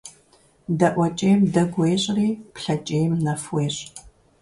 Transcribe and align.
ДаӀуэкӀейм 0.79 1.39
дэгу 1.53 1.79
уещӀри, 1.83 2.27
плъэкӀейм 2.53 3.11
нэф 3.23 3.43
уещӀ. 3.53 3.83